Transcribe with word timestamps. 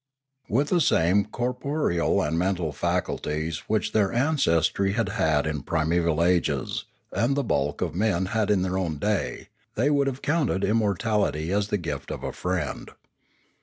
With 0.49 0.69
the 0.69 0.81
same 0.81 1.25
corporeal 1.25 2.23
and 2.23 2.35
mental 2.39 2.71
faculties 2.71 3.59
which 3.67 3.91
their 3.91 4.11
ancestry 4.11 4.93
had 4.93 5.09
had 5.09 5.45
in 5.45 5.61
primeval 5.61 6.23
ages, 6.23 6.85
and 7.13 7.35
the 7.37 7.43
bulk 7.43 7.81
of 7.81 7.93
men 7.93 8.25
had 8.33 8.49
in 8.49 8.63
their 8.63 8.79
own 8.79 8.97
day, 8.97 9.49
they 9.75 9.91
would 9.91 10.07
have 10.07 10.23
counted 10.23 10.63
immortality 10.63 11.51
as 11.51 11.67
the 11.67 11.77
gift 11.77 12.09
of 12.09 12.23
a 12.23 12.31
frtend. 12.31 12.87